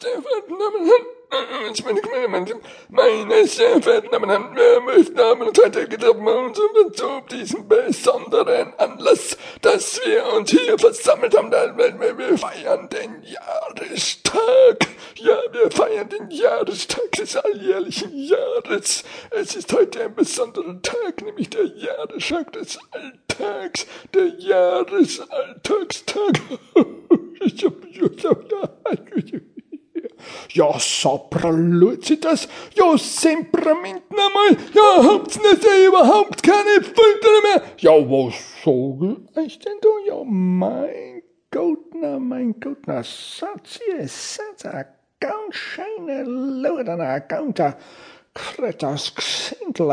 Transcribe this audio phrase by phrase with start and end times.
[0.00, 1.06] sehr verehrten Damen und Herren,
[1.84, 4.04] meine, meine, meine Damen und Herren,
[4.84, 5.42] möchten haben
[5.88, 6.58] getroffen uns
[6.96, 14.88] zu diesem besonderen Anlass, dass wir uns hier versammelt haben, weil wir feiern den Jahrestag.
[15.16, 19.04] Ja, wir feiern den Jahrestag des alljährlichen Jahres.
[19.30, 26.40] Es ist heute ein besonderer Tag, nämlich der Jahrestag des Alltags, der Jahresalltagstag.
[30.58, 37.62] Ja, Sopraluzzitas, ja, Semperament nochmal, ja, habt's nicht überhaupt keine Filter mehr.
[37.78, 38.34] Ja, was
[38.64, 39.88] sage ich denn da?
[40.08, 41.22] Ja, mein
[41.52, 44.84] Gott, na, mein Gott, na, Satz, Satz, a
[45.20, 47.76] ganz schöne Leute, na, ganz a
[48.34, 49.12] Kretas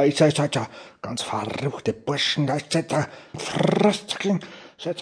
[0.08, 0.68] ich sag, ja,
[1.04, 3.08] ganz verrückte Burschen, da ist ja
[3.38, 4.40] Fröstchen,
[4.80, 5.02] seid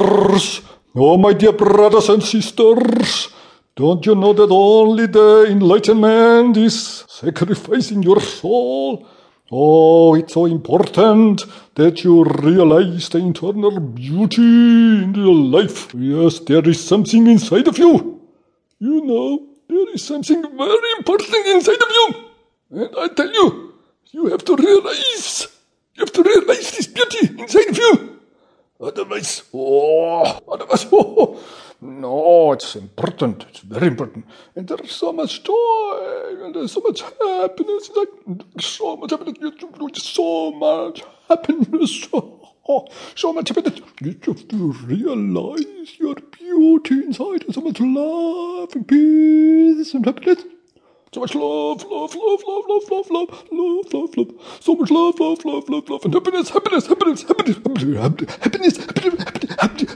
[1.11, 3.27] Oh, my dear brothers and sisters.
[3.75, 9.05] Don't you know that only the enlightenment is sacrificing your soul?
[9.51, 11.43] Oh, it's so important
[11.75, 15.93] that you realize the internal beauty in your life.
[15.93, 18.21] Yes, there is something inside of you.
[18.79, 22.15] You know, there is something very important inside of you.
[22.71, 23.73] And I tell you,
[24.11, 25.45] you have to realize,
[25.93, 28.20] you have to realize this beauty inside of you.
[28.81, 31.39] Otherwise, oh, otherwise, oh,
[31.81, 33.45] no, it's important.
[33.49, 34.25] It's very important.
[34.55, 38.09] And there's so much joy, and there's so much happiness, It's like
[38.59, 39.53] so much happiness,
[39.97, 43.81] so much happiness, oh, so much happiness.
[44.01, 50.43] You to realize your beauty inside, and so much love and peace and happiness.
[51.13, 54.31] So much love, love, love, love, love, love, love, love, love, love.
[54.61, 57.91] So much love, love, love, love, love, and happiness, happiness, happiness, happiness, happiness,
[58.39, 59.91] happiness, happiness,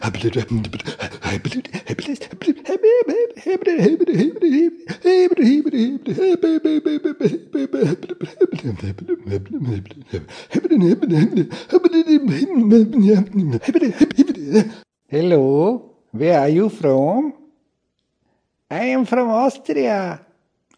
[15.08, 17.34] Hello, where are you from?
[18.70, 20.25] I am from Austria.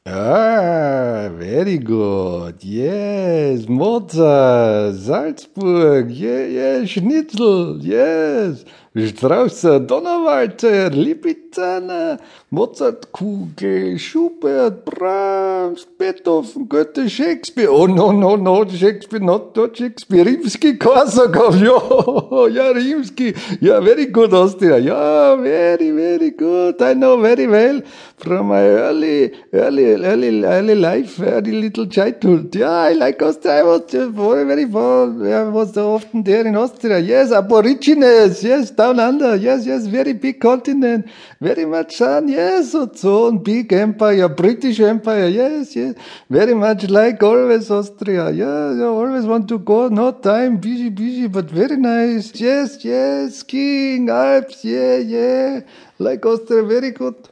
[0.09, 2.63] Ah, very good.
[2.63, 8.63] Yes, Mozart, Salzburg, yeah, yeah, Schnitzel, yes.
[9.05, 12.17] Straußer, Donnerwalter, Lipizzaner,
[12.49, 17.69] Mozartkugel, Schubert, Brahms, Beethoven, Goethe, Shakespeare.
[17.71, 20.23] Oh, no, no, no, Shakespeare, not, not Shakespeare.
[20.25, 23.35] Rimsky-Korsakov, yeah, yeah, Rimsky.
[23.61, 24.77] Yeah, very good, Austria.
[24.79, 26.81] Yeah, very, very good.
[26.81, 27.81] I know very well
[28.17, 32.55] from my early, early, early, early life, early little childhood.
[32.55, 33.59] Yeah, I like Austria.
[33.59, 35.05] I was very, very far.
[35.27, 36.97] I was often there in Austria.
[36.99, 38.43] Yes, Aborigines.
[38.43, 39.35] Yes, down under.
[39.35, 41.07] Yes, yes, very big continent.
[41.39, 42.27] Very much sun.
[42.27, 45.27] Yes, so, so big empire, British empire.
[45.27, 45.95] Yes, yes.
[46.29, 48.29] Very much like always Austria.
[48.31, 49.89] Yeah, you always want to go.
[49.89, 52.31] No time, busy, busy, but very nice.
[52.39, 54.63] Yes, yes, skiing, Alps.
[54.63, 55.61] Yeah, yeah.
[55.99, 57.29] Like Austria, very good.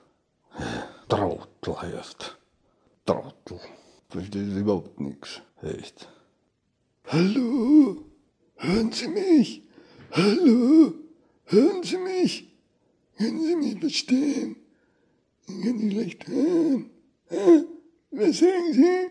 [1.07, 2.38] Trottel heißt.
[3.05, 3.59] Trottel.
[4.09, 5.41] Versteht überhaupt nichts.
[5.61, 6.07] Echt.
[7.07, 7.97] Hallo?
[8.55, 9.63] Hören Sie mich?
[10.11, 11.04] Hallo?
[11.45, 12.51] Hören Sie mich?
[13.17, 14.56] Können Sie mich verstehen?
[15.47, 16.89] Ich kann Sie schlecht hören.
[18.11, 19.09] Was sagen Sie?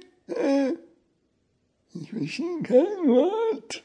[1.94, 3.84] Ich verstehe kein Wort.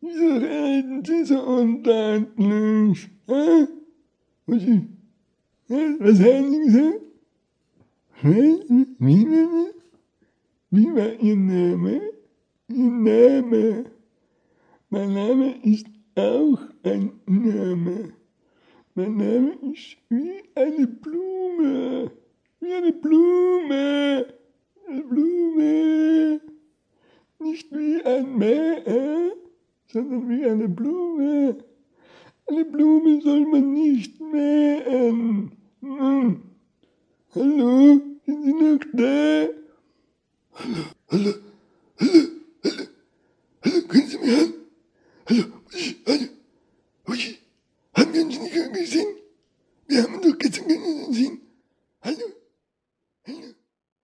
[0.00, 3.08] Wieso reden Sie so undeutlich?
[4.46, 4.62] Was,
[5.68, 7.00] was haben Sie gesagt?
[8.22, 8.86] Wie,
[10.70, 12.00] wie war Ihr Name?
[12.68, 13.84] Ihr Name?
[14.88, 15.86] Mein Name ist
[16.16, 18.12] auch ein Name.
[18.94, 22.10] Mein Name ist wie eine Blume.
[22.60, 24.26] Wie eine Blume.
[24.88, 26.40] Eine Blume.
[27.38, 29.32] Nicht wie ein Mäh,
[29.92, 31.58] sondern wie eine Blume.
[32.46, 35.52] Eine Blume soll man nicht mähen.
[35.80, 36.42] Hm.
[37.34, 39.48] Hallo, sind Sie noch da?
[40.54, 41.34] Hallo, hallo,
[42.00, 42.22] hallo,
[42.62, 42.86] hallo,
[43.62, 44.54] hallo, können Sie mich hören?
[45.28, 45.44] Hallo,